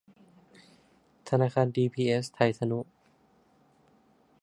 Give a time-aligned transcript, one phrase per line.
[1.29, 2.79] ธนาคารดีบีเอสไทยทนุ